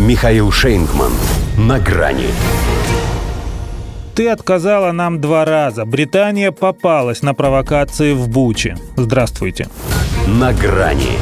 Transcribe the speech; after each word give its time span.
Михаил 0.00 0.50
Шейнгман. 0.50 1.12
На 1.58 1.78
грани. 1.78 2.28
Ты 4.14 4.30
отказала 4.30 4.92
нам 4.92 5.20
два 5.20 5.44
раза. 5.44 5.84
Британия 5.84 6.52
попалась 6.52 7.20
на 7.20 7.34
провокации 7.34 8.14
в 8.14 8.26
Буче. 8.26 8.78
Здравствуйте. 8.96 9.68
На 10.26 10.54
грани. 10.54 11.18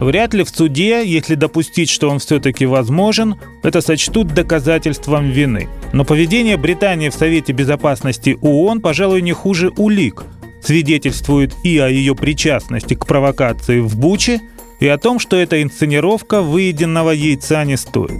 Вряд 0.00 0.34
ли 0.34 0.42
в 0.42 0.48
суде, 0.48 1.06
если 1.06 1.36
допустить, 1.36 1.88
что 1.88 2.10
он 2.10 2.18
все-таки 2.18 2.66
возможен, 2.66 3.36
это 3.62 3.80
сочтут 3.80 4.34
доказательством 4.34 5.30
вины. 5.30 5.68
Но 5.92 6.04
поведение 6.04 6.56
Британии 6.56 7.10
в 7.10 7.14
Совете 7.14 7.52
Безопасности 7.52 8.36
ООН, 8.42 8.80
пожалуй, 8.80 9.22
не 9.22 9.32
хуже 9.32 9.70
улик. 9.76 10.24
Свидетельствует 10.64 11.54
и 11.62 11.78
о 11.78 11.88
ее 11.88 12.16
причастности 12.16 12.94
к 12.94 13.06
провокации 13.06 13.78
в 13.78 13.96
Буче, 13.96 14.40
и 14.80 14.88
о 14.88 14.98
том, 14.98 15.18
что 15.18 15.36
эта 15.36 15.62
инсценировка 15.62 16.42
выеденного 16.42 17.10
яйца 17.10 17.64
не 17.64 17.76
стоит. 17.76 18.18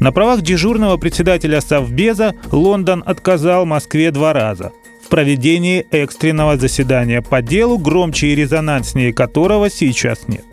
На 0.00 0.10
правах 0.10 0.42
дежурного 0.42 0.96
председателя 0.96 1.60
Совбеза 1.60 2.34
Лондон 2.50 3.02
отказал 3.04 3.66
Москве 3.66 4.10
два 4.10 4.32
раза 4.32 4.72
в 5.04 5.08
проведении 5.08 5.86
экстренного 5.90 6.56
заседания 6.56 7.20
по 7.20 7.42
делу, 7.42 7.78
громче 7.78 8.28
и 8.28 8.34
резонанснее 8.34 9.12
которого 9.12 9.70
сейчас 9.70 10.28
нет. 10.28 10.44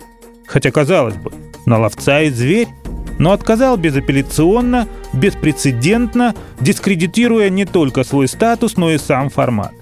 Хотя, 0.47 0.71
казалось 0.71 1.15
бы, 1.15 1.31
на 1.65 1.79
ловца 1.79 2.21
и 2.21 2.29
зверь, 2.29 2.67
но 3.17 3.31
отказал 3.31 3.77
безапелляционно, 3.77 4.87
беспрецедентно, 5.13 6.35
дискредитируя 6.59 7.49
не 7.49 7.65
только 7.65 8.03
свой 8.03 8.27
статус, 8.27 8.77
но 8.77 8.91
и 8.91 8.97
сам 8.97 9.29
формат. 9.29 9.73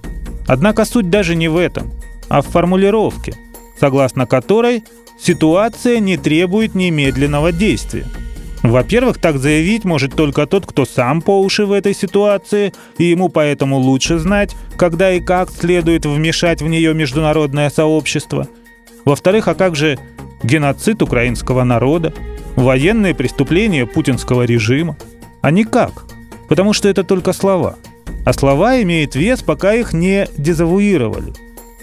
Однако 0.48 0.86
суть 0.86 1.10
даже 1.10 1.36
не 1.36 1.48
в 1.48 1.58
этом, 1.58 1.92
а 2.30 2.42
в 2.42 2.48
формулировке, 2.48 3.34
согласно 3.80 4.26
которой 4.26 4.84
ситуация 5.24 6.00
не 6.00 6.18
требует 6.18 6.76
немедленного 6.76 7.52
действия. 7.52 8.06
Во-первых, 8.62 9.18
так 9.18 9.38
заявить 9.40 9.84
может 9.84 10.16
только 10.16 10.46
тот, 10.46 10.66
кто 10.66 10.86
сам 10.86 11.22
по 11.22 11.42
уши 11.42 11.66
в 11.66 11.72
этой 11.72 11.94
ситуации, 11.94 12.74
и 12.98 13.06
ему 13.06 13.30
поэтому 13.30 13.78
лучше 13.78 14.20
знать, 14.20 14.56
когда 14.78 15.12
и 15.12 15.20
как 15.20 15.52
следует 15.52 16.06
вмешать 16.06 16.62
в 16.62 16.68
нее 16.68 16.94
международное 16.94 17.70
сообщество. 17.70 18.48
Во-вторых, 19.04 19.50
а 19.50 19.56
как 19.56 19.76
же 19.76 20.00
геноцид 20.44 21.02
украинского 21.02 21.64
народа, 21.64 22.14
военные 22.56 23.14
преступления 23.14 23.86
путинского 23.86 24.44
режима. 24.44 24.96
А 25.42 25.52
никак, 25.52 26.06
потому 26.48 26.72
что 26.72 26.88
это 26.88 27.04
только 27.04 27.34
слова. 27.34 27.76
А 28.26 28.32
слова 28.32 28.82
имеют 28.82 29.16
вес, 29.16 29.42
пока 29.42 29.74
их 29.74 29.92
не 29.92 30.28
дезавуировали. 30.38 31.34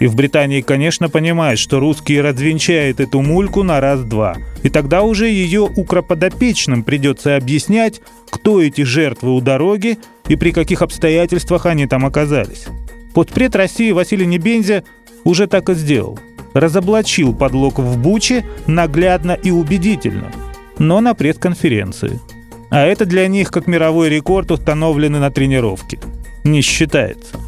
И 0.01 0.07
в 0.07 0.17
Британии, 0.17 0.61
конечно, 0.61 1.09
понимают, 1.09 1.61
что 1.61 1.79
русские 1.79 2.23
развенчают 2.23 2.99
эту 2.99 3.21
мульку 3.21 3.63
на 3.63 3.81
раз-два. 3.81 4.37
И 4.65 4.69
тогда 4.69 5.03
уже 5.03 5.29
ее 5.29 5.61
укроподопечным 5.61 6.83
придется 6.83 7.37
объяснять, 7.37 8.01
кто 8.31 8.61
эти 8.61 8.83
жертвы 8.83 9.37
у 9.37 9.41
дороги 9.41 9.99
и 10.27 10.35
при 10.35 10.51
каких 10.51 10.83
обстоятельствах 10.83 11.67
они 11.67 11.87
там 11.87 12.05
оказались. 12.05 12.65
Подпред 13.15 13.55
России 13.55 13.93
Василий 13.93 14.27
Небензя 14.27 14.83
уже 15.23 15.47
так 15.47 15.69
и 15.69 15.75
сделал– 15.75 16.19
разоблачил 16.55 17.35
подлог 17.35 17.79
в 17.79 17.99
Буче 17.99 18.45
наглядно 18.67 19.33
и 19.33 19.51
убедительно, 19.51 20.33
но 20.79 21.01
на 21.01 21.15
пресс-конференции. 21.15 22.21
А 22.71 22.85
это 22.85 23.05
для 23.05 23.27
них 23.27 23.51
как 23.51 23.67
мировой 23.67 24.09
рекорд 24.09 24.51
установленный 24.51 25.19
на 25.19 25.31
тренировке. 25.31 25.99
Не 26.45 26.63
считается. 26.63 27.39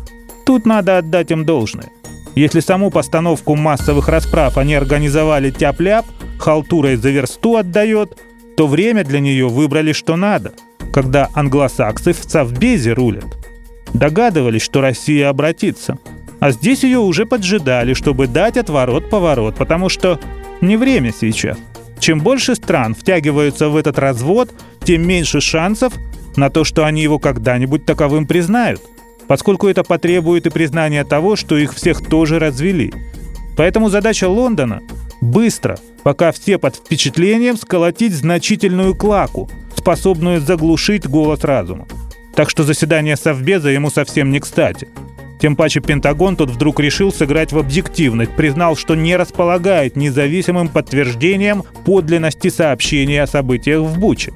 Тут 0.45 0.67
надо 0.67 0.99
отдать 0.99 1.31
им 1.31 1.45
должное. 1.45 1.91
Если 2.35 2.61
саму 2.61 2.91
постановку 2.91 3.55
массовых 3.57 4.09
расправ 4.09 4.59
они 4.59 4.75
организовали 4.75 5.51
тяп-ляп, 5.51 6.07
халтурой 6.39 6.97
за 6.97 7.11
версту 7.11 7.57
отдает, 7.57 8.19
то 8.57 8.67
время 8.67 9.05
для 9.05 9.21
нее 9.21 9.49
выбрали 9.49 9.93
что 9.93 10.17
надо, 10.17 10.53
когда 10.93 11.29
англосаксы 11.35 12.13
в 12.13 12.23
Совбезе 12.23 12.93
рулят. 12.93 13.27
Догадывались, 13.93 14.63
что 14.63 14.81
Россия 14.81 15.29
обратится– 15.29 15.99
а 16.43 16.51
здесь 16.51 16.83
ее 16.83 16.99
уже 16.99 17.25
поджидали, 17.25 17.95
чтобы 17.95 18.27
дать 18.27 18.57
отворот-поворот, 18.57 19.55
потому 19.55 19.89
что 19.89 20.19
не 20.61 20.77
время 20.77 21.13
сейчас. 21.13 21.57
Чем 22.01 22.19
больше 22.19 22.57
стран 22.57 22.97
втягиваются 22.97 23.69
в 23.69 23.77
этот 23.77 23.97
развод, 23.97 24.53
тем 24.83 25.07
меньше 25.07 25.41
шансов 25.41 25.93
на 26.35 26.51
то, 26.51 26.65
что 26.65 26.85
они 26.85 27.01
его 27.01 27.21
когда-нибудь 27.21 27.87
таковым 27.87 28.27
признают, 28.27 28.83
поскольку 29.33 29.67
это 29.67 29.83
потребует 29.83 30.45
и 30.45 30.51
признания 30.51 31.05
того, 31.05 31.37
что 31.37 31.57
их 31.57 31.73
всех 31.73 32.07
тоже 32.07 32.39
развели. 32.39 32.93
Поэтому 33.57 33.89
задача 33.89 34.29
Лондона– 34.29 34.83
быстро, 35.23 35.79
пока 36.03 36.33
все 36.33 36.59
под 36.59 36.77
впечатлением, 36.77 37.57
сколотить 37.57 38.13
значительную 38.13 38.95
клаку, 38.95 39.49
способную 39.75 40.43
заглушить 40.43 41.09
голос 41.09 41.45
разума. 41.45 41.87
Так 42.35 42.51
что 42.51 42.63
заседание 42.63 43.17
Совбеза 43.17 43.71
ему 43.71 43.89
совсем 43.89 44.31
не 44.31 44.39
кстати– 44.39 44.89
тем 45.41 45.57
паче 45.57 45.81
Пентагон 45.81 46.37
тут 46.37 46.51
вдруг 46.51 46.79
решил 46.79 47.11
сыграть 47.11 47.53
в 47.53 47.59
объективность, 47.59 48.33
признал, 48.33 48.77
что 48.77 48.95
не 48.95 49.17
располагает 49.17 49.97
независимым 49.97 50.69
подтверждением 50.69 51.65
подлинности 51.87 52.49
сообщения 52.49 53.23
о 53.23 53.27
событиях 53.27 53.81
в 53.81 53.99
Буче. 53.99 54.35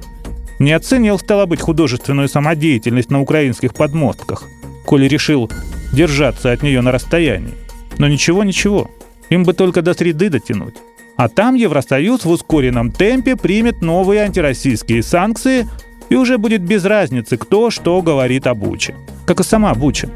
Не 0.59 0.71
оценил, 0.71 1.19
стало 1.19 1.45
быть, 1.45 1.61
художественную 1.61 2.27
самодеятельность 2.27 3.11
на 3.11 3.21
украинских 3.21 3.75
подмостках, 3.75 4.43
коли 4.87 5.05
решил 5.07 5.51
держаться 5.91 6.51
от 6.51 6.63
нее 6.63 6.81
на 6.81 6.91
расстоянии. 6.91 7.53
Но 7.97 8.07
ничего-ничего, 8.07 8.89
им 9.29 9.43
бы 9.43 9.53
только 9.53 9.81
до 9.81 9.93
среды 9.93 10.29
дотянуть. 10.29 10.75
А 11.17 11.27
там 11.27 11.55
Евросоюз 11.55 12.23
в 12.23 12.29
ускоренном 12.29 12.91
темпе 12.91 13.35
примет 13.35 13.81
новые 13.81 14.21
антироссийские 14.21 15.03
санкции 15.03 15.67
и 16.09 16.15
уже 16.15 16.37
будет 16.37 16.61
без 16.61 16.85
разницы, 16.85 17.37
кто 17.37 17.69
что 17.69 18.01
говорит 18.01 18.47
о 18.47 18.55
Буче. 18.55 18.95
Как 19.25 19.41
и 19.41 19.43
сама 19.43 19.73
Буча. 19.73 20.09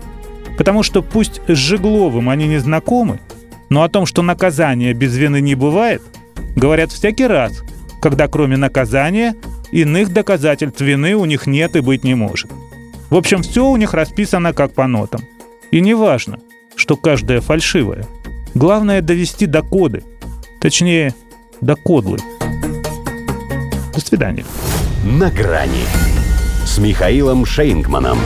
Потому 0.58 0.84
что 0.84 1.02
пусть 1.02 1.42
с 1.48 1.58
Жегловым 1.58 2.30
они 2.30 2.48
не 2.48 2.60
знакомы, 2.60 3.20
но 3.70 3.84
о 3.84 3.90
том, 3.90 4.06
что 4.06 4.22
наказания 4.22 4.94
без 4.94 5.18
вины 5.18 5.42
не 5.42 5.56
бывает, 5.56 6.02
говорят 6.56 6.92
всякий 6.92 7.28
раз, 7.28 7.62
когда 8.02 8.28
кроме 8.30 8.56
наказания 8.56 9.36
иных 9.72 10.14
доказательств 10.14 10.80
вины 10.80 11.16
у 11.16 11.26
них 11.26 11.46
нет 11.46 11.76
и 11.76 11.82
быть 11.82 12.06
не 12.06 12.16
может. 12.16 12.50
В 13.12 13.16
общем, 13.18 13.44
все 13.44 13.66
у 13.68 13.76
них 13.76 13.94
расписано 13.94 14.54
как 14.54 14.74
по 14.74 14.88
нотам. 14.88 15.22
И 15.70 15.82
не 15.82 15.94
важно, 15.94 16.40
что 16.78 16.96
каждая 16.96 17.42
фальшивая. 17.42 18.06
Главное 18.56 19.02
довести 19.02 19.48
до 19.48 19.62
коды. 19.62 20.02
Точнее, 20.62 21.14
до 21.60 21.76
кодлы. 21.76 22.20
До 23.94 24.00
свидания. 24.00 24.46
На 25.04 25.30
грани 25.30 25.84
с 26.66 26.78
Михаилом 26.78 27.46
Шейнгманом. 27.46 28.18